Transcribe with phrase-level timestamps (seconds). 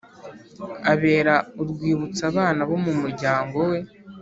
[0.91, 3.79] abera urwibutso abana bo mu muryango we.